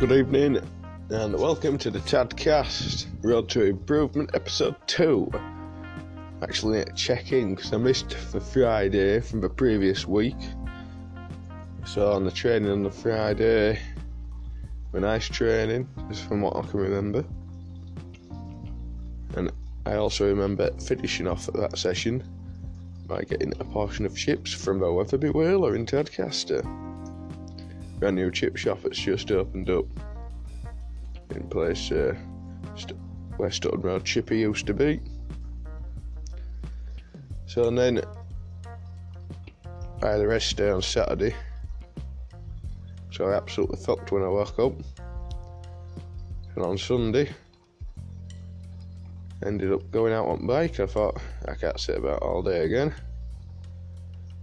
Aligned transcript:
Good 0.00 0.12
evening, 0.12 0.58
and 1.10 1.38
welcome 1.38 1.76
to 1.76 1.90
the 1.90 1.98
Tadcast 1.98 3.04
Road 3.22 3.50
to 3.50 3.66
Improvement 3.66 4.30
episode 4.32 4.74
2. 4.86 5.30
Actually, 6.40 6.86
checking 6.94 7.54
because 7.54 7.74
I 7.74 7.76
missed 7.76 8.16
the 8.32 8.40
Friday 8.40 9.20
from 9.20 9.42
the 9.42 9.50
previous 9.50 10.08
week. 10.08 10.38
So, 11.84 12.12
on 12.12 12.24
the 12.24 12.30
training 12.30 12.70
on 12.70 12.82
the 12.82 12.90
Friday, 12.90 13.78
a 14.94 15.00
nice 15.00 15.28
training, 15.28 15.86
just 16.08 16.26
from 16.26 16.40
what 16.40 16.56
I 16.56 16.62
can 16.62 16.80
remember. 16.80 17.22
And 19.36 19.52
I 19.84 19.96
also 19.96 20.26
remember 20.26 20.70
finishing 20.80 21.28
off 21.28 21.46
at 21.46 21.56
that 21.56 21.76
session 21.76 22.24
by 23.06 23.24
getting 23.24 23.52
a 23.60 23.64
portion 23.64 24.06
of 24.06 24.16
chips 24.16 24.50
from 24.50 24.78
the 24.78 24.90
Wetherby 24.90 25.28
Whaler 25.28 25.76
in 25.76 25.84
Tadcaster 25.84 26.89
brand 28.00 28.16
new 28.16 28.30
chip 28.30 28.56
shop 28.56 28.78
that's 28.82 28.98
just 28.98 29.30
opened 29.30 29.68
up 29.68 29.84
in 31.34 31.46
place 31.48 31.92
uh, 31.92 32.16
St- 32.74 32.98
where 33.36 33.50
Stutton 33.50 33.82
Road 33.82 34.04
Chippy 34.04 34.38
used 34.38 34.66
to 34.66 34.74
be. 34.74 35.00
So 37.46 37.68
and 37.68 37.76
then 37.76 38.00
I 40.02 40.08
had 40.08 40.20
a 40.20 40.26
rest 40.26 40.56
day 40.56 40.70
on 40.70 40.80
Saturday. 40.80 41.34
So 43.12 43.26
I 43.26 43.34
absolutely 43.34 43.76
fucked 43.76 44.12
when 44.12 44.22
I 44.22 44.28
woke 44.28 44.58
up. 44.58 44.72
And 46.54 46.64
on 46.64 46.78
Sunday, 46.78 47.28
ended 49.44 49.72
up 49.72 49.90
going 49.90 50.14
out 50.14 50.26
on 50.26 50.46
bike. 50.46 50.80
I 50.80 50.86
thought 50.86 51.20
I 51.46 51.54
can't 51.54 51.78
sit 51.78 51.98
about 51.98 52.22
all 52.22 52.42
day 52.42 52.64
again. 52.64 52.94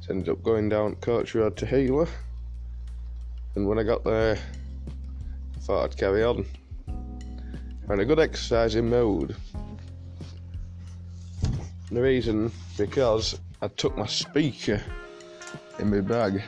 So 0.02 0.12
ended 0.12 0.30
up 0.30 0.44
going 0.44 0.70
down 0.70 0.96
Coach 0.96 1.34
Road 1.34 1.58
to 1.58 1.66
Healer. 1.66 2.08
And 3.58 3.68
when 3.68 3.80
I 3.80 3.84
got 3.84 4.04
there, 4.04 4.38
I 5.56 5.60
thought 5.62 5.84
I'd 5.84 5.98
carry 5.98 6.24
on. 6.24 6.46
And 7.90 8.00
a 8.00 8.06
good 8.06 8.20
exercising. 8.20 8.94
And 8.94 9.34
the 11.90 12.00
reason, 12.00 12.52
because 12.78 13.40
I 13.64 13.70
took 13.70 13.98
my 13.98 14.06
speaker 14.06 14.80
in 15.80 15.90
my 15.90 16.02
bag. 16.02 16.44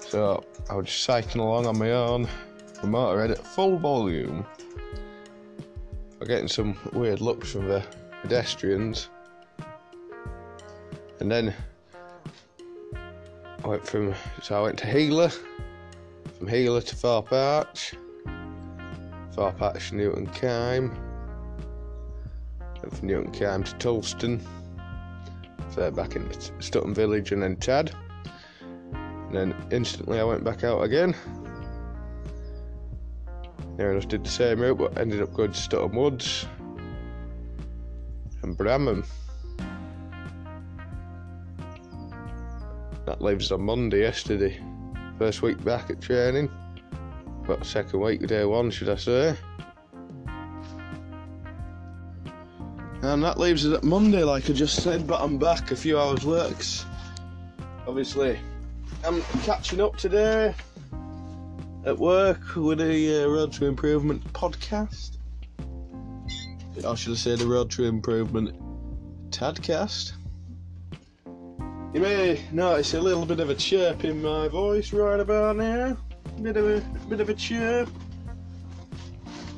So 0.00 0.42
I 0.68 0.74
was 0.74 0.90
cycling 0.90 1.44
along 1.44 1.66
on 1.66 1.78
my 1.78 1.92
own, 1.92 2.22
the 2.80 2.88
motorhead 2.88 3.30
at 3.30 3.46
full 3.46 3.78
volume. 3.78 4.44
I'm 6.20 6.26
getting 6.26 6.48
some 6.48 6.76
weird 6.92 7.20
looks 7.20 7.52
from 7.52 7.68
the 7.68 7.84
pedestrians. 8.20 9.10
And 11.20 11.30
then 11.30 11.54
I 13.62 13.68
went 13.68 13.86
from 13.86 14.12
so 14.42 14.58
I 14.58 14.62
went 14.62 14.78
to 14.80 14.86
Healer, 14.88 15.30
from 16.42 16.50
Healer 16.50 16.80
to 16.80 16.96
Thorpe 16.96 17.32
Arch, 17.32 17.94
Arch 19.38 19.90
to 19.90 19.94
Newton 19.94 20.26
Kyme, 20.26 20.90
from 22.80 23.06
Newton 23.06 23.30
Kyme 23.30 23.62
to 23.62 23.72
Toulston, 23.76 24.40
so 25.72 25.88
back 25.92 26.16
in 26.16 26.28
Stutton 26.58 26.94
Village 26.94 27.30
and 27.30 27.44
then 27.44 27.54
Tad, 27.54 27.94
and 28.92 29.32
then 29.32 29.54
instantly 29.70 30.18
I 30.18 30.24
went 30.24 30.42
back 30.42 30.64
out 30.64 30.82
again. 30.82 31.14
Near 33.78 33.92
enough 33.92 34.08
did 34.08 34.24
the 34.24 34.28
same 34.28 34.58
route, 34.58 34.78
but 34.78 34.98
ended 34.98 35.22
up 35.22 35.32
going 35.34 35.52
to 35.52 35.56
Stutton 35.56 35.94
Woods 35.94 36.44
and 38.42 38.58
Bramham. 38.58 39.06
That 43.06 43.22
leaves 43.22 43.52
on 43.52 43.62
Monday 43.62 44.00
yesterday. 44.00 44.60
First 45.18 45.42
week 45.42 45.62
back 45.64 45.90
at 45.90 46.00
training. 46.00 46.50
But 47.46 47.64
second 47.66 48.00
week, 48.00 48.26
day 48.26 48.44
one, 48.44 48.70
should 48.70 48.88
I 48.88 48.96
say. 48.96 49.36
And 53.02 53.22
that 53.24 53.38
leaves 53.38 53.66
us 53.66 53.76
at 53.76 53.82
Monday, 53.82 54.22
like 54.22 54.48
I 54.48 54.52
just 54.52 54.82
said, 54.82 55.08
but 55.08 55.20
I'm 55.20 55.36
back 55.36 55.72
a 55.72 55.76
few 55.76 55.98
hours 55.98 56.24
works. 56.24 56.86
Obviously, 57.86 58.38
I'm 59.04 59.22
catching 59.42 59.80
up 59.80 59.96
today 59.96 60.54
at 61.84 61.98
work 61.98 62.54
with 62.54 62.78
the 62.78 63.24
uh, 63.24 63.28
Road 63.28 63.52
to 63.54 63.66
Improvement 63.66 64.24
podcast. 64.32 65.18
Or 66.84 66.96
should 66.96 67.12
I 67.12 67.16
say 67.16 67.34
the 67.34 67.46
Road 67.46 67.70
to 67.72 67.84
Improvement 67.84 68.56
Tadcast? 69.30 70.12
You 71.92 72.00
may 72.00 72.42
notice 72.52 72.94
a 72.94 73.00
little 73.00 73.26
bit 73.26 73.38
of 73.38 73.50
a 73.50 73.54
chirp 73.54 74.04
in 74.04 74.22
my 74.22 74.48
voice 74.48 74.94
right 74.94 75.20
about 75.20 75.56
now. 75.56 75.98
Bit 76.40 76.56
of 76.56 76.66
a 76.66 76.80
bit 77.06 77.20
of 77.20 77.28
a 77.28 77.34
chirp. 77.34 77.90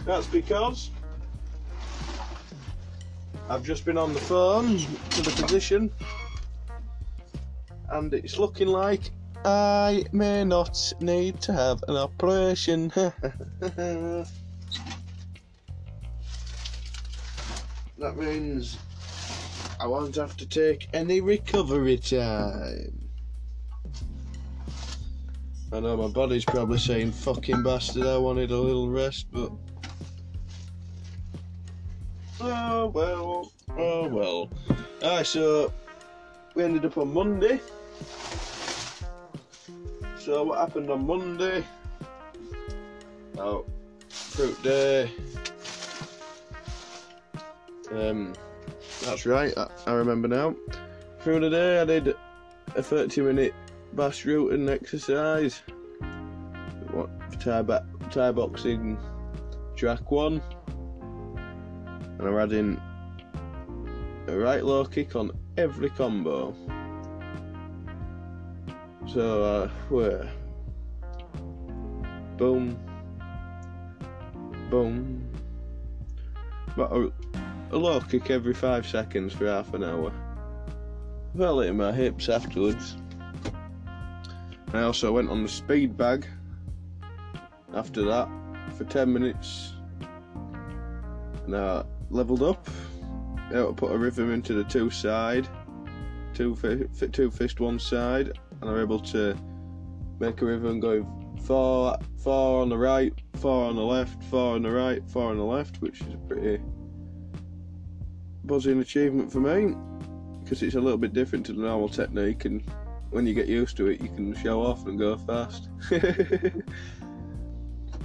That's 0.05 0.27
because 0.27 0.91
I've 3.49 3.63
just 3.63 3.85
been 3.85 3.97
on 3.97 4.13
the 4.13 4.19
phone 4.19 4.79
to 4.79 5.23
the 5.23 5.31
physician 5.31 5.93
and 7.91 8.13
it's 8.13 8.37
looking 8.37 8.67
like 8.67 9.13
I 9.45 10.05
may 10.11 10.43
not 10.43 10.93
need 11.01 11.41
to 11.43 11.53
have 11.53 11.85
an 11.87 11.97
operation. 11.97 12.89
that 13.61 14.27
means 18.17 18.79
I 19.85 19.87
won't 19.87 20.17
have 20.17 20.35
to 20.39 20.47
take 20.47 20.89
any 20.95 21.21
recovery 21.21 21.99
time. 21.99 23.07
I 25.75 25.81
know 25.81 25.95
my 25.99 26.09
body's 26.09 26.47
probably 26.47 26.79
saying, 26.79 27.13
fucking 27.13 27.63
bastard, 27.63 28.07
I 28.07 28.17
wanted 28.17 28.51
a 28.51 28.57
little 28.57 28.89
rest, 28.89 29.27
but. 29.31 29.53
Oh 32.41 32.87
well, 32.95 33.53
oh 33.77 34.09
well. 34.09 34.49
Alright, 35.03 35.27
so 35.27 35.71
we 36.55 36.65
ended 36.65 36.87
up 36.87 36.97
on 36.97 37.13
Monday. 37.13 37.61
So, 40.19 40.45
what 40.45 40.61
happened 40.61 40.89
on 40.89 41.07
Monday? 41.07 41.63
Oh, 43.37 43.67
fruit 44.09 44.63
day. 44.63 45.11
Um, 47.93 48.33
that's 49.05 49.27
right, 49.27 49.57
I, 49.57 49.69
I 49.87 49.93
remember 49.93 50.29
now. 50.29 50.55
Through 51.21 51.41
the 51.41 51.51
day, 51.51 51.81
I 51.81 51.85
did 51.85 52.15
a 52.77 52.83
30 52.83 53.21
minute 53.23 53.55
bass 53.95 54.25
routing 54.25 54.69
exercise. 54.69 55.63
What 56.91 57.11
Thai, 57.41 57.63
ba- 57.63 57.87
boxing 58.33 58.99
track 59.77 60.11
one, 60.11 60.41
and 62.19 62.23
I'm 62.23 62.39
adding 62.39 62.81
a 64.29 64.37
right 64.37 64.65
low 64.65 64.85
kick 64.85 65.17
on 65.17 65.31
every 65.57 65.91
combo. 65.91 66.55
So, 69.07 69.45
uh, 69.45 69.69
where? 69.89 70.31
Boom, 72.37 72.79
boom. 74.71 75.29
But 76.77 76.93
a, 76.93 77.13
a 77.71 77.77
low 77.77 78.01
kick 78.01 78.31
every 78.31 78.55
five 78.55 78.87
seconds 78.87 79.33
for 79.33 79.47
half 79.47 79.75
an 79.75 79.85
hour. 79.85 80.13
Felt 81.37 81.65
it 81.65 81.69
in 81.69 81.77
my 81.77 81.93
hips 81.93 82.29
afterwards. 82.29 82.97
I 84.73 84.83
also 84.83 85.13
went 85.13 85.31
on 85.31 85.43
the 85.43 85.49
speed 85.49 85.97
bag 85.97 86.27
after 87.75 88.05
that 88.05 88.29
for 88.77 88.85
10 88.85 89.13
minutes 89.13 89.75
and 91.47 91.57
I 91.57 91.85
levelled 92.11 92.43
up. 92.43 92.69
I 93.51 93.73
put 93.77 93.93
a 93.93 93.99
rhythm 93.99 94.33
into 94.33 94.55
the 94.55 94.65
two 94.65 94.91
side, 94.91 95.47
two, 96.33 96.57
fi- 96.57 97.07
two 97.09 97.31
fist 97.31 97.61
one 97.61 97.79
side, 97.79 98.33
and 98.61 98.71
I'm 98.71 98.81
able 98.81 99.01
to 99.01 99.37
make 100.19 100.41
a 100.43 100.47
rhythm 100.47 100.81
going 100.81 101.07
four, 101.43 101.97
four 102.17 102.63
on 102.63 102.69
the 102.69 102.79
right, 102.79 103.13
four 103.37 103.67
on 103.67 103.77
the 103.77 103.83
left, 103.83 104.23
four 104.25 104.55
on 104.55 104.63
the 104.63 104.71
right, 104.71 105.03
four 105.09 105.31
on 105.31 105.37
the 105.37 105.45
left, 105.45 105.81
which 105.83 106.01
is 106.01 106.09
a 106.09 106.61
buzzing 108.47 108.81
achievement 108.81 109.33
for 109.33 109.41
me 109.41 109.75
because 110.43 110.63
it's 110.63 110.75
a 110.75 110.81
little 110.81 110.99
bit 110.99 111.13
different 111.13 111.47
to 111.47 111.53
the 111.53 111.63
normal 111.63 111.89
technique 111.89 112.45
and 112.45 112.63
when 113.11 113.27
you 113.27 113.35
get 113.35 113.47
used 113.47 113.77
to 113.77 113.89
it 113.89 114.01
you 114.01 114.09
can 114.09 114.35
show 114.35 114.63
off 114.63 114.87
and 114.87 114.99
go 114.99 115.17
fast. 115.17 115.69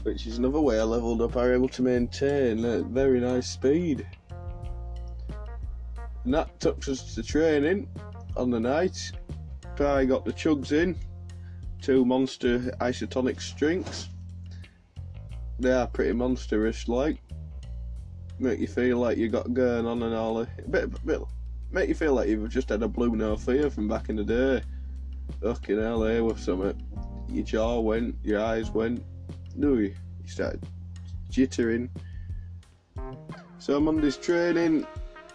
Which 0.03 0.27
is 0.27 0.37
another 0.37 0.61
way 0.61 0.79
I 0.79 0.83
leveled 0.83 1.21
up 1.21 1.35
I 1.35 1.47
was 1.47 1.55
able 1.55 1.69
to 1.69 1.81
maintain 1.81 2.63
a 2.63 2.81
very 2.83 3.19
nice 3.19 3.49
speed. 3.49 4.07
And 6.23 6.33
that 6.33 6.59
took 6.59 6.87
us 6.87 7.15
to 7.15 7.23
training 7.23 7.89
on 8.37 8.49
the 8.49 8.59
night. 8.59 9.11
I 9.79 10.03
got 10.03 10.25
the 10.25 10.33
chugs 10.33 10.73
in 10.73 10.97
two 11.81 12.03
monster 12.03 12.59
isotonic 12.81 13.55
drinks 13.55 14.09
they 15.59 15.71
are 15.71 15.87
pretty 15.87 16.13
monstrous 16.13 16.87
like 16.87 17.17
make 18.39 18.59
you 18.59 18.67
feel 18.67 18.97
like 18.97 19.17
you 19.17 19.29
got 19.29 19.53
going 19.53 19.85
on 19.85 20.01
and 20.03 20.15
all. 20.15 20.39
A 20.41 20.47
bit, 20.69 21.05
bit, 21.05 21.21
make 21.71 21.89
you 21.89 21.95
feel 21.95 22.13
like 22.13 22.27
you've 22.27 22.49
just 22.49 22.69
had 22.69 22.81
a 22.83 22.87
blue 22.87 23.15
no 23.15 23.35
fear 23.35 23.69
from 23.69 23.87
back 23.87 24.09
in 24.09 24.15
the 24.15 24.23
day. 24.23 24.61
Fucking 25.41 25.79
hell, 25.79 26.03
eh, 26.05 26.13
there 26.13 26.23
was 26.23 26.41
something. 26.41 26.81
Your 27.29 27.45
jaw 27.45 27.79
went, 27.79 28.15
your 28.23 28.41
eyes 28.41 28.71
went, 28.71 29.03
do 29.59 29.79
you? 29.79 29.93
You 30.23 30.29
start 30.29 30.59
jittering. 31.31 31.89
So 33.59 33.79
Monday's 33.79 34.17
training, 34.17 34.85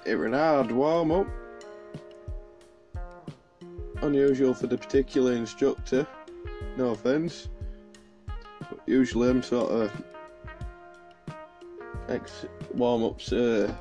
it 0.05 0.17
was 0.17 0.27
an 0.27 0.33
hard 0.33 0.73
warm 0.73 1.13
up. 1.13 1.27
Unusual 4.03 4.55
for 4.55 4.67
the 4.67 4.77
particular 4.77 5.33
instructor, 5.33 6.07
no 6.77 6.91
offence. 6.91 7.49
But 8.27 8.81
usually 8.87 9.31
I'm 9.31 9.43
sort 9.43 9.71
of 9.71 10.05
ex 12.09 12.47
warm 12.73 13.05
ups 13.05 13.33
uh, 13.33 13.73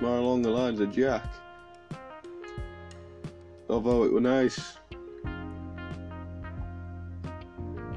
more 0.00 0.18
along 0.18 0.42
the 0.42 0.50
lines 0.50 0.80
of 0.80 0.92
Jack. 0.92 1.24
Although 3.68 4.04
it 4.04 4.12
were 4.12 4.20
nice. 4.20 4.78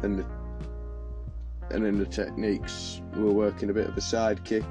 And 0.03 0.19
the, 0.19 0.25
and 1.71 1.85
in 1.85 1.99
the 1.99 2.05
techniques 2.05 3.01
we 3.15 3.23
were 3.23 3.33
working 3.33 3.69
a 3.69 3.73
bit 3.73 3.87
of 3.87 3.97
a 3.97 4.01
side 4.01 4.43
kick. 4.43 4.65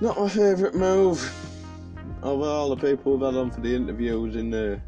Not 0.00 0.18
my 0.18 0.28
favourite 0.28 0.74
move. 0.74 1.20
Although 2.22 2.50
all 2.50 2.74
the 2.74 2.76
people 2.76 3.12
we've 3.12 3.26
had 3.26 3.38
on 3.38 3.50
for 3.50 3.60
the 3.60 3.74
interviews 3.74 4.36
in 4.36 4.50
the 4.50 4.80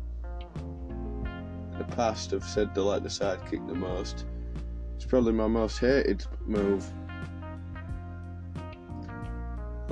the 1.78 1.84
past 1.84 2.30
have 2.32 2.44
said 2.44 2.74
they 2.74 2.80
like 2.80 3.02
the 3.02 3.10
side 3.10 3.38
kick 3.50 3.66
the 3.66 3.74
most. 3.74 4.24
It's 4.96 5.06
probably 5.06 5.32
my 5.32 5.46
most 5.46 5.78
hated 5.78 6.24
move. 6.46 6.90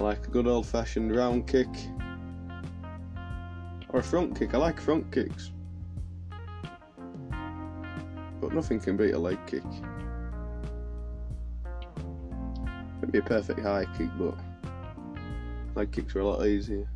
I 0.00 0.02
like 0.02 0.26
a 0.26 0.30
good 0.30 0.46
old 0.46 0.64
fashioned 0.64 1.14
round 1.14 1.46
kick. 1.46 1.68
Or 3.90 4.00
a 4.00 4.02
front 4.02 4.38
kick. 4.38 4.54
I 4.54 4.56
like 4.56 4.80
front 4.80 5.12
kicks. 5.12 5.52
But 8.40 8.54
nothing 8.54 8.80
can 8.80 8.96
beat 8.96 9.10
a 9.10 9.18
leg 9.18 9.38
kick. 9.46 9.62
It'd 12.98 13.12
be 13.12 13.18
a 13.18 13.22
perfect 13.22 13.60
high 13.60 13.84
kick, 13.98 14.08
but 14.18 14.38
leg 15.74 15.92
kicks 15.92 16.16
are 16.16 16.20
a 16.20 16.26
lot 16.26 16.46
easier. 16.46 16.88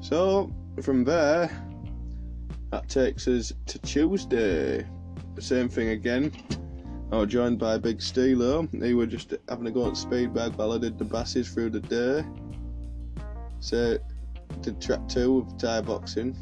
So, 0.00 0.50
from 0.80 1.04
there, 1.04 1.50
that 2.70 2.88
takes 2.88 3.28
us 3.28 3.52
to 3.66 3.78
Tuesday. 3.80 4.86
Same 5.38 5.68
thing 5.68 5.90
again. 5.90 6.32
I 7.12 7.16
was 7.16 7.28
joined 7.28 7.58
by 7.58 7.76
Big 7.76 7.98
Steelo. 7.98 8.68
He 8.84 8.94
was 8.94 9.08
just 9.08 9.34
having 9.48 9.66
a 9.66 9.70
go 9.72 9.88
at 9.88 9.96
speed 9.96 10.32
bag 10.32 10.54
while 10.54 10.72
I 10.72 10.78
did 10.78 10.96
the 10.96 11.04
basses 11.04 11.48
through 11.48 11.70
the 11.70 11.80
day. 11.80 12.24
So, 13.58 13.98
did 14.60 14.80
track 14.80 15.08
two 15.08 15.38
of 15.38 15.58
Thai 15.58 15.80
boxing. 15.80 16.36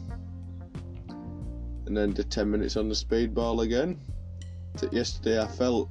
And 1.87 1.97
then 1.97 2.13
did 2.13 2.31
10 2.31 2.51
minutes 2.51 2.77
on 2.77 2.91
the 2.91 2.95
speedball 2.95 3.65
again. 3.65 3.99
Yesterday 4.93 5.41
I 5.41 5.47
felt 5.47 5.89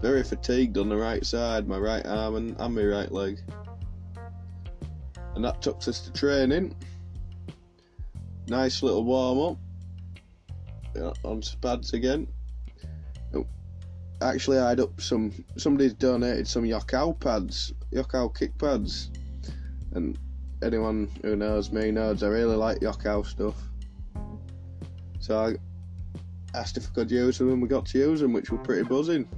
very 0.00 0.22
fatigued 0.22 0.78
on 0.78 0.88
the 0.88 0.96
right 0.96 1.24
side, 1.24 1.68
my 1.68 1.78
right 1.78 2.04
arm 2.06 2.36
and, 2.36 2.56
and 2.58 2.74
my 2.74 2.84
right 2.84 3.12
leg. 3.12 3.38
And 5.34 5.44
that 5.44 5.60
took 5.60 5.86
us 5.86 6.00
to 6.00 6.12
training. 6.12 6.74
Nice 8.48 8.82
little 8.82 9.04
warm 9.04 9.58
up. 10.96 11.18
On 11.24 11.42
pads 11.60 11.92
again. 11.92 12.26
Actually, 14.20 14.58
I 14.58 14.70
had 14.70 14.80
up 14.80 15.00
some. 15.00 15.32
Somebody's 15.56 15.92
donated 15.94 16.48
some 16.48 16.64
Yokkao 16.64 17.18
pads, 17.20 17.72
Yokkao 17.92 18.36
kick 18.36 18.56
pads, 18.58 19.10
and 19.92 20.18
anyone 20.62 21.08
who 21.22 21.36
knows 21.36 21.70
me 21.70 21.92
knows 21.92 22.22
I 22.22 22.28
really 22.28 22.56
like 22.56 22.80
Yokkao 22.80 23.24
stuff. 23.24 23.54
So 25.20 25.38
I 25.38 26.58
asked 26.58 26.76
if 26.76 26.88
I 26.90 26.94
could 26.94 27.10
use 27.10 27.38
them, 27.38 27.52
and 27.52 27.62
we 27.62 27.68
got 27.68 27.86
to 27.86 27.98
use 27.98 28.20
them, 28.20 28.32
which 28.32 28.50
were 28.50 28.58
pretty 28.58 28.82
buzzing. 28.82 29.28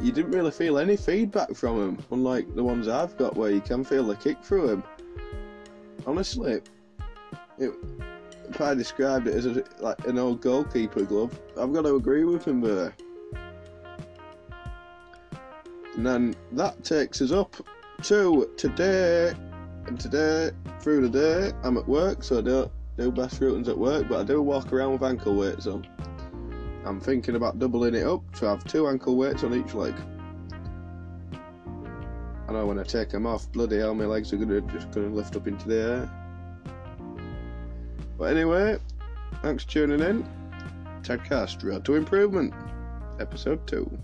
You 0.00 0.10
didn't 0.10 0.32
really 0.32 0.50
feel 0.50 0.78
any 0.78 0.96
feedback 0.96 1.54
from 1.54 1.78
them, 1.78 2.04
unlike 2.10 2.52
the 2.56 2.64
ones 2.64 2.88
I've 2.88 3.16
got, 3.16 3.36
where 3.36 3.52
you 3.52 3.60
can 3.60 3.84
feel 3.84 4.04
the 4.04 4.16
kick 4.16 4.42
through 4.42 4.66
them. 4.66 4.84
Honestly, 6.04 6.60
it, 7.58 7.72
I 8.60 8.74
described 8.74 9.28
it 9.28 9.34
as 9.34 9.46
a, 9.46 9.64
like 9.80 10.06
an 10.06 10.18
old 10.18 10.40
goalkeeper 10.40 11.02
glove, 11.02 11.38
I've 11.58 11.72
got 11.72 11.82
to 11.82 11.94
agree 11.96 12.24
with 12.24 12.46
him 12.46 12.60
there. 12.60 12.94
And 15.94 16.06
then 16.06 16.34
that 16.52 16.82
takes 16.84 17.20
us 17.20 17.32
up 17.32 17.54
to 18.04 18.50
today. 18.56 19.34
And 19.86 19.98
today, 19.98 20.50
through 20.80 21.08
the 21.08 21.08
day, 21.08 21.52
I'm 21.64 21.76
at 21.76 21.86
work, 21.88 22.22
so 22.22 22.38
I 22.38 22.40
don't 22.42 22.70
do 22.96 23.10
best 23.10 23.40
routines 23.40 23.68
at 23.68 23.76
work, 23.76 24.08
but 24.08 24.20
I 24.20 24.22
do 24.24 24.40
walk 24.40 24.72
around 24.72 24.92
with 24.92 25.02
ankle 25.02 25.34
weights 25.34 25.66
on. 25.66 25.86
I'm 26.84 27.00
thinking 27.00 27.36
about 27.36 27.58
doubling 27.58 27.94
it 27.94 28.06
up 28.06 28.22
to 28.36 28.46
have 28.46 28.64
two 28.64 28.88
ankle 28.88 29.16
weights 29.16 29.44
on 29.44 29.54
each 29.54 29.74
leg. 29.74 29.94
I 32.48 32.52
know 32.52 32.66
when 32.66 32.78
I 32.78 32.82
take 32.82 33.10
them 33.10 33.26
off, 33.26 33.50
bloody 33.52 33.78
hell, 33.78 33.94
my 33.94 34.04
legs 34.04 34.32
are 34.32 34.36
gonna 34.36 34.60
just 34.62 34.90
gonna 34.90 35.08
lift 35.08 35.36
up 35.36 35.46
into 35.46 35.68
the 35.68 35.80
air. 35.80 36.21
But 38.22 38.36
anyway, 38.36 38.78
thanks 39.42 39.64
for 39.64 39.70
tuning 39.70 39.98
in. 39.98 40.24
Tadcast 41.02 41.64
Road 41.64 41.84
to 41.86 41.96
Improvement, 41.96 42.54
Episode 43.18 43.66
2. 43.66 43.98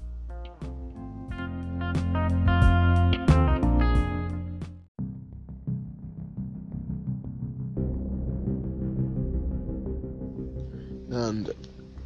And 11.13 11.53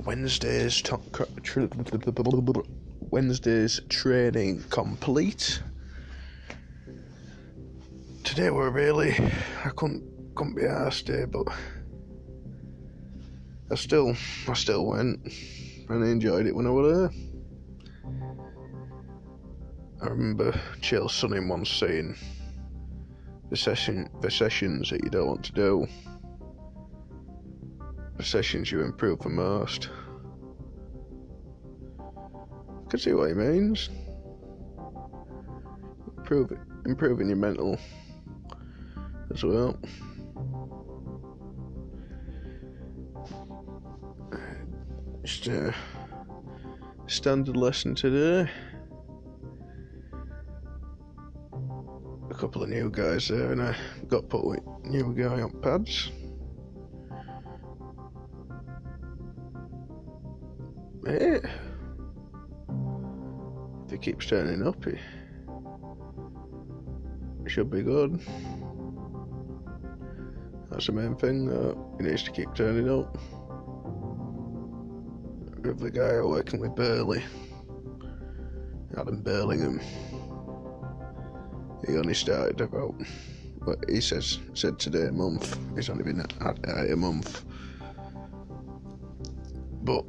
Wednesday's 0.04 0.82
top 0.82 1.00
Wednesday's 3.10 3.80
training 3.88 4.62
complete. 4.68 5.62
Today 8.22 8.50
we're 8.50 8.68
really 8.68 9.12
I 9.64 9.70
couldn't 9.70 10.04
couldn't 10.34 10.56
be 10.56 10.66
asked 10.66 11.08
here, 11.08 11.26
but 11.26 11.46
I 13.72 13.74
still 13.74 14.14
I 14.46 14.52
still 14.52 14.84
went 14.84 15.26
and 15.88 16.04
enjoyed 16.04 16.44
it 16.46 16.54
when 16.54 16.66
I 16.66 16.70
was 16.70 16.92
there. 16.92 17.10
I 20.02 20.08
remember 20.08 20.52
Chael 20.82 21.08
Sonnen 21.08 21.48
once 21.48 21.70
saying 21.70 22.14
the 23.48 23.56
session 23.56 24.10
the 24.20 24.30
sessions 24.30 24.90
that 24.90 25.02
you 25.02 25.08
don't 25.08 25.26
want 25.26 25.44
to 25.44 25.52
do 25.52 25.86
the 28.18 28.22
sessions 28.22 28.70
you 28.70 28.82
improve 28.82 29.20
the 29.20 29.30
most. 29.30 29.88
I 31.98 32.90
can 32.90 32.98
see 32.98 33.14
what 33.14 33.28
he 33.28 33.34
means. 33.34 33.88
Improve, 36.18 36.52
improving 36.84 37.28
your 37.28 37.38
mental 37.38 37.78
as 39.32 39.42
well. 39.42 39.80
Just 45.24 45.46
a 45.46 45.72
standard 47.06 47.56
lesson 47.56 47.94
today. 47.94 48.50
A 52.28 52.34
couple 52.34 52.64
of 52.64 52.68
new 52.68 52.90
guys 52.90 53.28
there, 53.28 53.52
and 53.52 53.62
I 53.62 53.76
got 54.08 54.28
put 54.28 54.44
with 54.44 54.60
new 54.84 55.14
guy 55.14 55.40
on 55.42 55.52
pads. 55.62 56.10
Yeah. 61.06 61.38
If 63.84 63.92
he 63.92 63.98
keeps 63.98 64.26
turning 64.26 64.66
up, 64.66 64.84
he 64.84 64.98
should 67.48 67.70
be 67.70 67.82
good. 67.82 68.20
That's 70.70 70.86
the 70.86 70.92
main 70.92 71.14
thing. 71.14 71.48
Uh, 71.48 71.74
he 71.98 72.08
needs 72.08 72.24
to 72.24 72.32
keep 72.32 72.52
turning 72.54 72.90
up. 72.90 73.16
With 75.72 75.80
the 75.80 75.90
guy 75.90 76.20
working 76.20 76.60
with 76.60 76.74
Burley, 76.76 77.22
Adam 78.94 79.22
Burlingham, 79.22 79.80
he 81.86 81.96
only 81.96 82.12
started 82.12 82.60
about. 82.60 82.94
What 83.64 83.78
he 83.88 84.02
says 84.02 84.38
said 84.52 84.78
today 84.78 85.06
a 85.06 85.12
month. 85.12 85.58
He's 85.74 85.88
only 85.88 86.04
been 86.04 86.20
at, 86.20 86.34
at 86.42 86.90
a 86.90 86.94
month, 86.94 87.46
but 89.82 90.04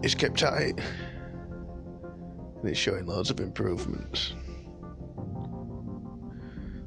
he's 0.00 0.14
kept 0.14 0.42
at 0.42 0.62
it, 0.62 0.80
and 2.60 2.66
he's 2.66 2.78
showing 2.78 3.04
loads 3.04 3.28
of 3.28 3.40
improvements. 3.40 4.32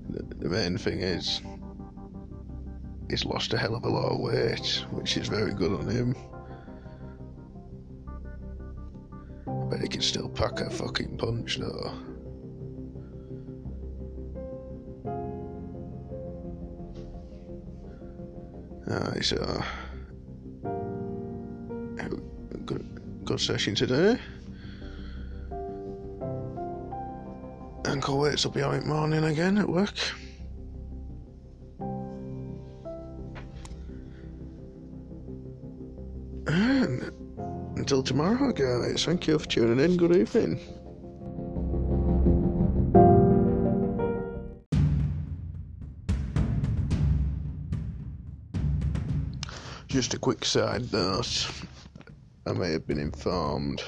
The, 0.10 0.24
the 0.38 0.50
main 0.50 0.80
thing 0.80 1.02
is 1.02 1.40
he's 3.12 3.26
lost 3.26 3.54
a 3.54 3.60
hell 3.60 3.76
of 3.76 3.86
a 3.86 3.90
lot 3.90 4.12
of 4.12 4.22
weight, 4.22 4.86
which 4.90 5.18
is 5.18 5.28
very 5.28 5.54
good 5.54 5.72
on 5.72 5.88
him. 5.88 6.16
Can 9.96 10.02
still 10.02 10.28
pack 10.28 10.60
a 10.60 10.70
fucking 10.70 11.18
punch 11.18 11.58
though. 11.58 11.94
Aye, 18.92 19.22
so 19.22 19.64
good 23.24 23.40
session 23.40 23.74
today. 23.74 24.20
Ankle 27.86 28.18
weights 28.18 28.44
will 28.44 28.52
be 28.52 28.64
on 28.64 28.76
it 28.76 28.86
morning 28.86 29.24
again 29.24 29.58
at 29.58 29.70
work. 29.70 29.94
And 36.48 37.25
until 37.86 38.02
tomorrow, 38.02 38.52
guys, 38.52 39.06
thank 39.06 39.28
you 39.28 39.38
for 39.38 39.48
tuning 39.48 39.80
in. 39.80 39.96
Good 39.96 40.16
evening. 40.16 40.60
Just 49.86 50.16
a 50.16 50.18
quick 50.18 50.44
side 50.44 50.92
note. 50.92 51.48
I 52.48 52.54
may 52.54 52.72
have 52.72 52.88
been 52.88 52.98
informed 52.98 53.84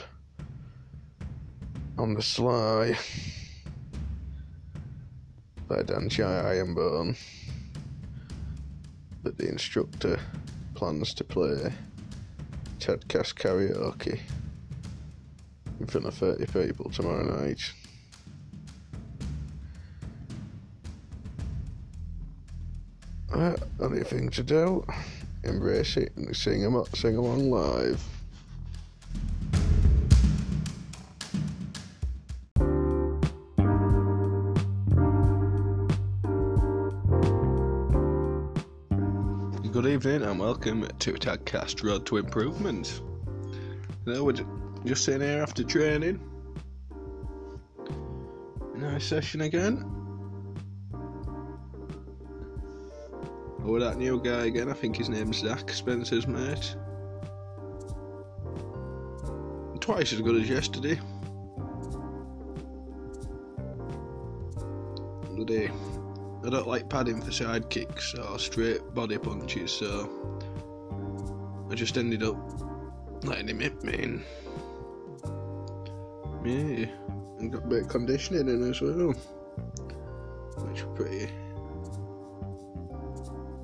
on 1.98 2.14
the 2.14 2.22
sly 2.22 2.96
by 5.68 5.82
Dan 5.82 6.08
Chai 6.08 6.54
Ironbone 6.54 7.18
that 9.24 9.40
the 9.40 9.50
instructor 9.50 10.20
plans 10.76 11.16
to 11.16 11.24
play 11.24 11.74
Tadcast 12.80 13.36
karaoke 13.36 14.20
in 15.80 15.86
front 15.88 16.08
of 16.08 16.14
30 16.14 16.46
people 16.48 16.90
tomorrow 16.90 17.24
night. 17.24 17.74
Uh, 23.34 23.56
only 23.80 24.04
thing 24.04 24.30
to 24.30 24.42
do, 24.42 24.86
embrace 25.44 25.98
it 25.98 26.12
and 26.16 26.36
sing, 26.36 26.86
sing 26.96 27.16
along 27.18 27.52
live. 27.52 28.04
Evening 39.98 40.22
and 40.22 40.40
welcome 40.40 40.88
to 41.00 41.14
Tadcast 41.14 41.84
Road 41.84 42.06
to 42.06 42.18
Improvement. 42.18 43.02
Now 44.06 44.26
we're 44.26 44.36
just 44.86 45.04
sitting 45.04 45.28
here 45.28 45.42
after 45.42 45.64
training. 45.64 46.20
Nice 48.76 49.06
session 49.06 49.42
again. 49.42 49.84
Oh, 53.66 53.80
that 53.80 53.98
new 53.98 54.22
guy 54.22 54.46
again. 54.46 54.70
I 54.70 54.74
think 54.74 54.96
his 54.98 55.10
name's 55.10 55.40
Zach 55.40 55.72
Spencer's 55.72 56.28
mate. 56.28 56.76
Twice 59.80 60.14
as 60.14 60.22
good 60.22 60.40
as 60.40 60.48
yesterday. 60.48 61.00
I 66.48 66.50
don't 66.50 66.66
like 66.66 66.90
padding 66.90 67.22
for 67.22 67.30
side 67.30 67.70
kicks 67.70 68.14
or 68.14 68.40
straight 68.40 68.94
body 68.94 69.18
punches, 69.18 69.70
so 69.70 70.10
I 71.70 71.76
just 71.76 71.98
ended 71.98 72.24
up 72.24 72.38
letting 73.26 73.50
him 73.50 73.60
hit 73.60 73.84
me. 73.84 73.94
And 74.02 74.24
yeah, 76.46 76.86
and 77.40 77.52
got 77.52 77.66
a 77.66 77.68
bit 77.68 77.82
of 77.82 77.90
conditioning 77.90 78.48
in 78.48 78.70
as 78.70 78.80
well, 78.80 79.14
which 80.70 80.84
was 80.86 80.96
pretty, 80.96 81.30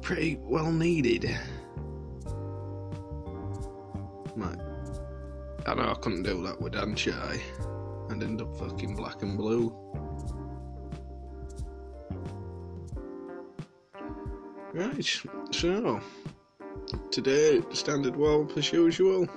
pretty 0.02 0.38
well 0.42 0.70
needed. 0.70 1.24
Like, 4.36 4.60
I 5.66 5.74
know 5.74 5.90
I 5.90 5.96
couldn't 6.02 6.24
do 6.24 6.44
that 6.44 6.60
with 6.62 6.74
Dan 6.74 6.96
Chai 6.96 7.40
and 8.10 8.22
end 8.22 8.42
up 8.42 8.54
fucking 8.58 8.98
black 8.98 9.22
and 9.22 9.38
blue. 9.38 9.74
Right, 14.76 15.06
so 15.52 16.02
today 17.12 17.62
standard 17.74 18.16
well 18.16 18.50
as 18.58 18.74
usual, 18.74 19.30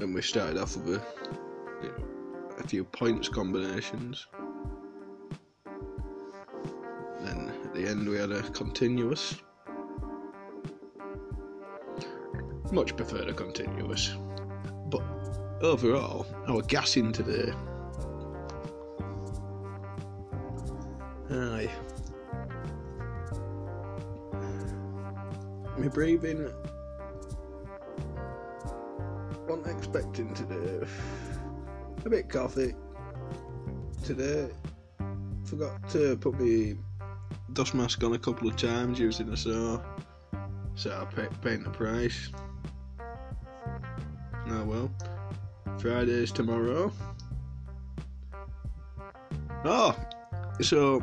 and 0.00 0.14
we 0.14 0.22
started 0.22 0.56
off 0.56 0.78
with 0.78 1.02
a, 1.82 2.58
a 2.58 2.66
few 2.66 2.84
points 2.84 3.28
combinations. 3.28 4.26
Then 7.20 7.52
at 7.64 7.74
the 7.74 7.86
end 7.86 8.08
we 8.08 8.16
had 8.16 8.32
a 8.32 8.40
continuous. 8.44 9.34
Much 12.72 12.96
prefer 12.96 13.28
a 13.28 13.34
continuous, 13.34 14.16
but 14.86 15.02
overall 15.60 16.24
our 16.48 16.62
gassing 16.62 17.12
today. 17.12 17.52
Aye. 21.30 21.70
My 25.82 25.88
breathing 25.88 26.48
wasn't 29.48 29.66
expecting 29.66 30.32
today. 30.32 30.86
A 32.04 32.08
bit 32.08 32.28
coffee 32.28 32.76
today. 34.04 34.48
Forgot 35.44 35.90
to 35.90 36.16
put 36.18 36.38
my 36.38 36.76
dust 37.52 37.74
mask 37.74 38.04
on 38.04 38.12
a 38.12 38.18
couple 38.20 38.46
of 38.46 38.54
times 38.54 39.00
using 39.00 39.28
a 39.30 39.36
saw, 39.36 39.80
so 40.76 40.92
I 40.92 41.26
pay, 41.42 41.56
the 41.56 41.70
price. 41.70 42.30
Oh 44.50 44.64
well. 44.64 44.90
Friday's 45.78 46.30
tomorrow. 46.30 46.92
Oh, 49.64 49.96
so 50.60 51.02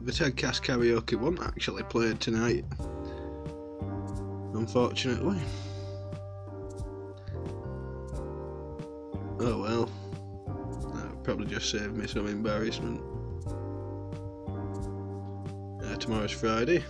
the 0.00 0.10
Tadcast 0.10 0.62
karaoke 0.62 1.14
wasn't 1.14 1.46
actually 1.46 1.84
played 1.84 2.18
tonight 2.18 2.64
unfortunately. 4.60 5.40
Oh 9.40 9.62
well. 9.62 9.88
That 10.94 11.24
probably 11.24 11.46
just 11.46 11.70
saved 11.70 11.96
me 11.96 12.06
some 12.06 12.26
embarrassment. 12.26 13.00
Uh, 15.82 15.96
tomorrow's 15.96 16.32
Friday. 16.32 16.84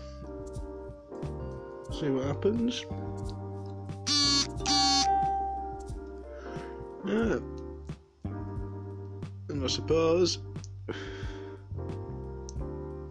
See 1.93 2.09
what 2.09 2.25
happens. 2.25 2.85
Yeah. 7.07 7.39
And 9.49 9.65
I 9.65 9.69
suppose 9.69 10.39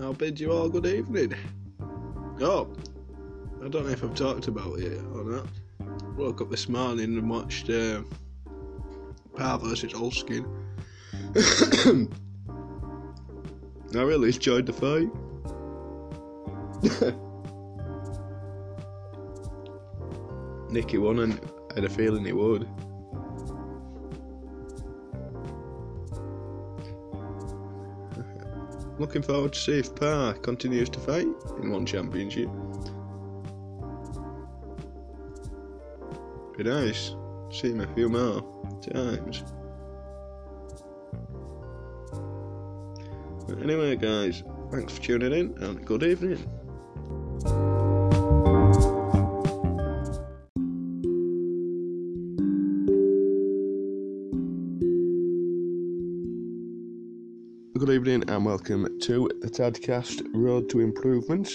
I'll 0.01 0.13
bid 0.13 0.38
you 0.38 0.51
all 0.51 0.68
good 0.68 0.86
evening. 0.86 1.34
Oh, 2.42 2.68
I 3.63 3.68
don't 3.68 3.86
know 3.86 3.92
if 3.92 4.04
I've 4.04 4.16
talked 4.16 4.48
about 4.48 4.80
it 4.80 5.00
or 5.13 5.24
not. 5.25 5.46
Woke 6.16 6.42
up 6.42 6.50
this 6.50 6.70
morning 6.70 7.18
and 7.18 7.30
watched 7.30 7.70
uh, 7.70 8.01
Par 9.36 9.60
versus 9.60 9.92
Holzken. 9.92 10.46
I 13.96 14.01
really 14.01 14.30
enjoyed 14.30 14.66
the 14.66 14.74
fight. 14.74 15.10
Nicky 20.72 20.98
won, 20.98 21.20
and 21.20 21.34
I 21.72 21.74
had 21.75 21.84
a 21.84 21.89
feeling 21.89 22.24
he 22.24 22.32
would. 22.32 22.62
Looking 29.00 29.22
forward 29.22 29.54
to 29.54 29.60
see 29.60 29.80
if 29.80 29.96
Par 29.96 30.34
continues 30.36 30.89
to 30.92 31.00
fight 31.00 31.28
in 31.62 31.72
one 31.72 31.86
championship. 31.86 32.50
Be 36.60 36.66
nice. 36.66 37.16
See 37.51 37.70
him 37.70 37.80
a 37.80 37.88
few 37.96 38.10
more 38.10 38.42
times. 38.82 39.46
Anyway, 43.63 43.96
guys, 43.96 44.44
thanks 44.70 44.92
for 44.92 45.01
tuning 45.01 45.32
in 45.32 45.63
and 45.63 45.86
good 45.86 46.04
evening. 46.04 46.36
Good 57.78 57.89
evening 57.89 58.30
and 58.30 58.46
welcome 58.46 59.00
to 59.04 59.30
the 59.39 59.50
Tadcast 59.50 60.28
Road 60.34 60.70
to 60.72 60.82
Improvement. 60.82 61.54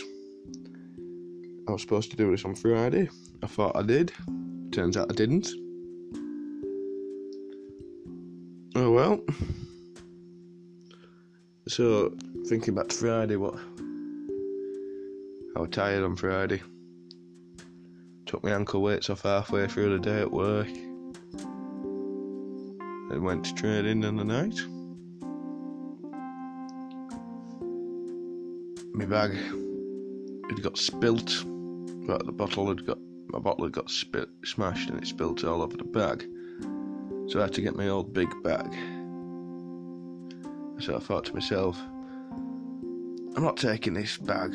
I 1.69 1.73
was 1.73 1.83
supposed 1.83 2.11
to 2.13 2.17
do 2.17 2.31
this 2.31 2.47
on 2.47 2.55
Friday. 2.55 3.11
I 3.43 3.47
thought 3.47 3.77
I 3.77 3.83
did. 3.83 4.11
Turns 4.75 4.97
out 4.97 5.09
I 5.09 5.15
didn't. 5.15 5.47
Oh 8.75 8.91
well. 8.91 9.21
So, 11.69 12.13
thinking 12.49 12.75
back 12.75 12.89
to 12.89 12.97
Friday, 12.97 13.37
what? 13.37 13.55
I 15.57 15.61
was 15.61 15.71
tired 15.71 16.03
on 16.03 16.17
Friday. 16.17 16.61
Took 18.27 18.43
my 18.43 18.51
ankle 18.51 18.83
weights 18.83 19.11
off 19.11 19.23
halfway 19.23 19.69
through 19.69 19.97
the 19.97 20.03
day 20.03 20.21
at 20.23 20.33
work. 20.33 20.67
And 23.13 23.23
went 23.23 23.45
to 23.45 23.55
training 23.55 24.03
in 24.03 24.17
the 24.17 24.25
night. 24.25 24.59
My 28.93 29.05
bag 29.05 29.35
had 30.51 30.63
got 30.65 30.77
spilt. 30.79 31.45
But 32.07 32.27
the 32.27 32.33
bottle 32.33 32.69
had 32.69 32.85
got 32.85 32.99
my 33.35 33.41
bottle 33.41 33.65
had 33.65 33.73
got 33.73 33.91
smashed 33.91 34.91
and 34.91 35.03
it 35.03 35.07
spilt 35.09 35.43
all 35.43 35.61
over 35.61 35.77
the 35.77 35.83
bag. 35.83 36.25
So 37.29 37.41
I 37.41 37.43
had 37.43 37.53
to 37.55 37.63
get 37.63 37.75
my 37.75 37.89
old 37.89 38.15
big 38.15 38.29
bag. 38.45 38.73
So 40.79 40.95
I 40.95 41.01
thought 41.01 41.25
to 41.25 41.35
myself, 41.35 41.77
I'm 43.37 43.43
not 43.43 43.57
taking 43.57 43.95
this 43.95 44.19
bag 44.19 44.55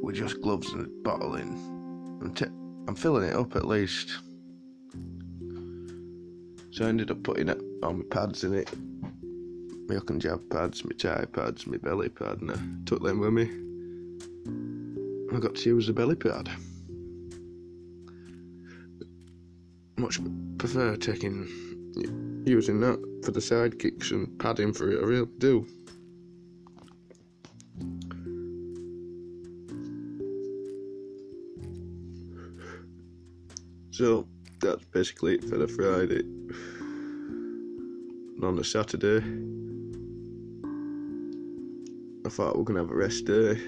with 0.00 0.14
just 0.14 0.40
gloves 0.42 0.72
and 0.72 0.86
a 0.86 0.88
bottle 1.02 1.34
in. 1.34 1.48
I'm, 2.22 2.32
t- 2.32 2.46
I'm 2.86 2.94
filling 2.94 3.28
it 3.28 3.34
up 3.34 3.56
at 3.56 3.66
least. 3.66 4.10
So 6.70 6.84
I 6.84 6.88
ended 6.88 7.10
up 7.10 7.24
putting 7.24 7.48
it 7.48 7.60
on 7.82 7.98
my 7.98 8.04
pads 8.10 8.44
in 8.44 8.54
it. 8.54 8.70
My 9.88 9.96
hook 9.96 10.10
and 10.10 10.20
jab 10.20 10.48
pads, 10.50 10.84
my 10.84 10.92
tie 10.92 11.24
pads, 11.32 11.66
my 11.66 11.78
belly 11.78 12.10
pad, 12.10 12.42
and 12.42 12.52
I 12.52 12.58
took 12.86 13.02
them 13.02 13.18
with 13.18 13.32
me. 13.32 13.50
I 15.36 15.40
got 15.40 15.56
to 15.56 15.68
use 15.68 15.88
the 15.88 15.92
belly 15.92 16.14
pad. 16.14 16.48
Much 20.00 20.18
prefer 20.56 20.96
taking 20.96 21.46
using 22.46 22.80
that 22.80 22.98
for 23.22 23.32
the 23.32 23.40
side 23.40 23.78
kicks 23.78 24.10
and 24.12 24.38
padding 24.38 24.72
for 24.72 24.90
it. 24.90 24.98
I 24.98 25.04
really 25.04 25.28
do. 25.36 25.66
So 33.90 34.26
that's 34.62 34.84
basically 34.86 35.34
it 35.34 35.44
for 35.44 35.58
the 35.58 35.68
Friday. 35.68 36.20
And 38.36 38.42
on 38.42 38.56
the 38.56 38.64
Saturday, 38.64 39.18
I 42.24 42.30
thought 42.30 42.56
we 42.56 42.62
are 42.62 42.64
gonna 42.64 42.80
have 42.80 42.90
a 42.90 42.94
rest 42.94 43.26
day, 43.26 43.60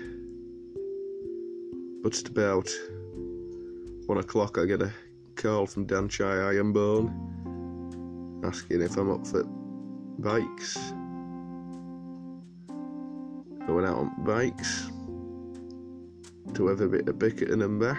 but 2.03 2.13
it's 2.15 2.23
about 2.23 2.71
one 4.07 4.17
o'clock. 4.17 4.57
I 4.57 4.65
get 4.65 4.81
a 4.81 4.91
call 5.43 5.67
from 5.67 5.87
Dan 5.87 6.09
Chai 6.09 6.25
Ironbone 6.25 7.11
asking 8.45 8.81
if 8.81 8.97
I'm 8.97 9.11
up 9.11 9.27
for 9.27 9.43
bikes. 10.21 10.77
Going 13.67 13.85
out 13.85 13.99
on 13.99 14.13
bikes 14.25 14.89
to 16.55 16.69
have 16.69 16.81
a 16.81 16.87
bit 16.87 17.09
of 17.09 17.17
Bickerton 17.17 17.65
and 17.65 17.81
back. 17.81 17.99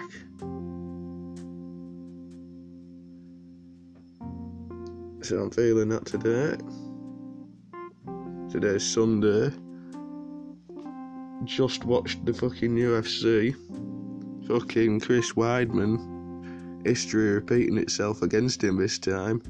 So 5.22 5.38
I'm 5.38 5.50
feeling 5.50 5.90
that 5.90 6.06
today. 6.06 6.56
Today's 8.50 8.84
Sunday. 8.84 9.50
Just 11.44 11.84
watched 11.84 12.24
the 12.24 12.32
fucking 12.32 12.74
UFC. 12.74 13.54
Fucking 14.48 15.00
Chris 15.00 15.32
Weidman. 15.32 16.13
History 16.84 17.30
repeating 17.32 17.78
itself 17.78 18.22
against 18.22 18.62
him 18.62 18.76
this 18.76 18.98
time. 18.98 19.42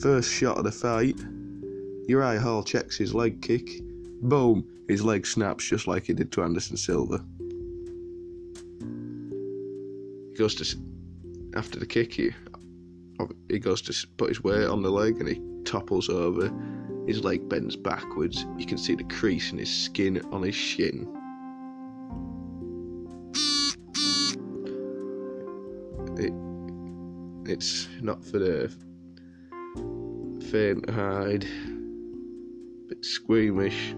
First 0.00 0.30
shot 0.30 0.58
of 0.58 0.64
the 0.64 0.72
fight. 0.72 1.18
Uriah 2.08 2.40
Hall 2.40 2.62
checks 2.62 2.96
his 2.96 3.14
leg 3.14 3.40
kick. 3.42 3.80
Boom! 4.22 4.64
His 4.88 5.04
leg 5.04 5.26
snaps 5.26 5.64
just 5.64 5.86
like 5.86 6.06
he 6.06 6.12
did 6.12 6.30
to 6.32 6.42
Anderson 6.42 6.76
Silva. 6.76 7.24
He 10.30 10.36
goes 10.36 10.54
to 10.56 10.78
after 11.56 11.78
the 11.78 11.86
kick. 11.86 12.12
He 12.12 12.30
he 13.48 13.58
goes 13.58 13.80
to 13.82 14.06
put 14.16 14.28
his 14.28 14.44
weight 14.44 14.66
on 14.66 14.82
the 14.82 14.90
leg 14.90 15.18
and 15.20 15.28
he 15.28 15.40
topples 15.64 16.08
over. 16.08 16.52
His 17.06 17.22
leg 17.24 17.48
bends 17.48 17.76
backwards. 17.76 18.44
You 18.58 18.66
can 18.66 18.78
see 18.78 18.94
the 18.94 19.04
crease 19.04 19.52
in 19.52 19.58
his 19.58 19.72
skin 19.72 20.20
on 20.32 20.42
his 20.42 20.54
shin. 20.54 21.08
It's 27.56 27.88
not 28.02 28.22
for 28.22 28.38
the 28.38 28.70
faint 30.50 30.90
hide, 30.90 31.46
bit 32.86 33.02
squeamish. 33.02 33.94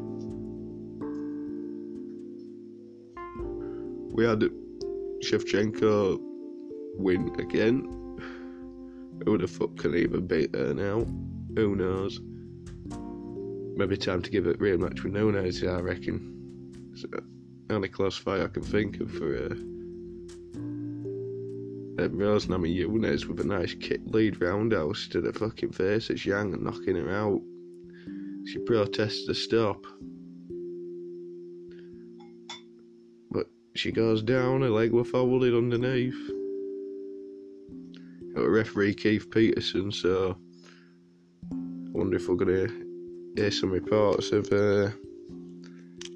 We 4.14 4.25
had 4.25 4.49
Shevchenko 5.25 6.21
win 6.99 7.35
again 7.40 7.83
who 9.25 9.37
the 9.37 9.49
fuck 9.49 9.77
can 9.77 9.97
even 9.97 10.29
beat 10.29 10.55
her 10.55 10.73
now? 10.73 11.05
Who 11.57 11.75
knows? 11.75 12.21
Maybe 13.77 13.97
time 13.97 14.23
to 14.23 14.31
give 14.31 14.47
it 14.47 14.61
real 14.61 14.79
match 14.79 15.03
with 15.03 15.14
Nunes, 15.14 15.64
I 15.64 15.81
reckon. 15.81 16.92
It's 16.92 17.03
the 17.03 17.25
only 17.71 17.88
close 17.88 18.16
fight 18.16 18.40
I 18.40 18.47
can 18.47 18.62
think 18.62 19.01
of 19.01 19.11
for 19.11 19.33
her. 19.33 19.57
Uh, 21.99 22.09
Rose 22.11 22.47
Namajunas 22.47 23.27
with 23.27 23.41
a 23.41 23.45
nice 23.45 23.75
kick 23.75 24.01
lead 24.07 24.41
roundhouse 24.41 25.09
to 25.09 25.21
the 25.21 25.33
fucking 25.33 25.73
face 25.73 26.11
of 26.11 26.17
Zhang 26.17 26.55
and 26.55 26.63
knocking 26.63 26.97
her 26.97 27.11
out. 27.11 27.41
She 28.47 28.59
protests 28.61 29.27
to 29.27 29.35
stop. 29.35 29.85
But 33.31 33.47
she 33.75 33.91
goes 33.91 34.23
down, 34.23 34.63
her 34.63 34.71
leg 34.71 34.93
was 34.93 35.11
folded 35.11 35.55
underneath 35.55 36.15
referee 38.59 38.95
Keith 38.95 39.31
Peterson, 39.31 39.93
so 39.93 40.37
I 41.53 41.55
wonder 41.93 42.17
if 42.17 42.29
we're 42.29 42.45
to 42.45 43.33
hear 43.37 43.51
some 43.51 43.71
reports 43.71 44.33
of 44.33 44.51
uh, 44.53 44.91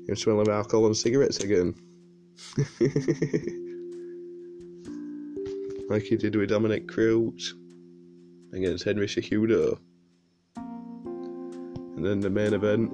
him 0.07 0.17
smelling 0.17 0.49
alcohol 0.49 0.87
and 0.87 0.97
cigarettes 0.97 1.39
again. 1.39 1.75
like 5.93 6.05
he 6.05 6.17
did 6.17 6.35
with 6.35 6.49
Dominick 6.49 6.89
Cruz 6.89 7.55
against 8.55 8.85
Henry 8.85 9.07
Cejudo. 9.07 9.79
And 10.57 12.03
then 12.03 12.21
the 12.21 12.31
main 12.31 12.55
event, 12.55 12.91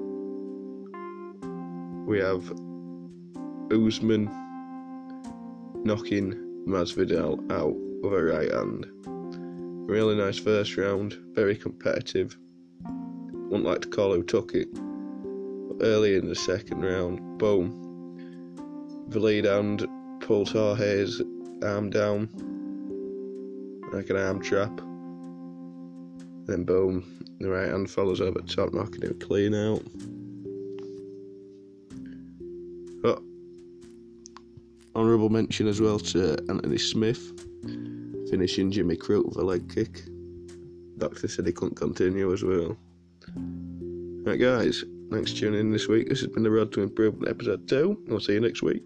we 2.08 2.18
have 2.18 2.50
Usman 3.70 4.24
knocking 5.84 6.64
Masvidal 6.66 7.38
out 7.52 7.76
with 8.02 8.12
a 8.12 8.22
right 8.24 8.52
hand. 8.52 8.86
Really 9.88 10.16
nice 10.16 10.40
first 10.40 10.76
round, 10.76 11.16
very 11.36 11.54
competitive. 11.54 12.36
Wouldn't 12.82 13.64
like 13.64 13.82
to 13.82 13.88
call 13.88 14.12
who 14.12 14.24
took 14.24 14.54
it. 14.54 14.74
But 14.74 15.86
early 15.86 16.16
in 16.16 16.28
the 16.28 16.34
second 16.34 16.82
round, 16.82 17.38
boom. 17.38 19.06
The 19.10 19.20
lead 19.20 19.44
hand 19.44 19.86
pulls 20.18 20.50
Jorge's 20.50 21.22
arm 21.62 21.90
down 21.90 22.57
like 23.92 24.10
an 24.10 24.16
arm 24.16 24.40
trap. 24.40 24.76
Then 26.46 26.64
boom, 26.64 27.04
the 27.40 27.50
right 27.50 27.68
hand 27.68 27.90
follows 27.90 28.20
over 28.20 28.40
top, 28.40 28.72
knocking 28.72 29.02
him 29.02 29.18
clean 29.18 29.54
out. 29.54 29.82
Oh. 31.94 33.02
But 33.02 33.22
honourable 34.96 35.28
mention 35.28 35.68
as 35.68 35.80
well 35.80 35.98
to 35.98 36.36
Anthony 36.48 36.78
Smith 36.78 37.32
finishing 38.30 38.70
Jimmy 38.70 38.96
Crute 38.96 39.26
with 39.26 39.36
a 39.36 39.42
leg 39.42 39.72
kick. 39.72 40.02
Doctor 40.98 41.28
said 41.28 41.46
he 41.46 41.52
couldn't 41.52 41.76
continue 41.76 42.32
as 42.32 42.42
well. 42.42 42.76
Right, 44.24 44.38
guys, 44.38 44.84
thanks 45.10 45.32
for 45.32 45.38
tuning 45.38 45.60
in 45.60 45.70
this 45.70 45.88
week. 45.88 46.08
This 46.08 46.20
has 46.20 46.28
been 46.28 46.42
the 46.42 46.50
Road 46.50 46.72
to 46.72 46.82
Improvement 46.82 47.30
episode 47.30 47.68
2. 47.68 48.04
I'll 48.10 48.20
see 48.20 48.34
you 48.34 48.40
next 48.40 48.62
week. 48.62 48.82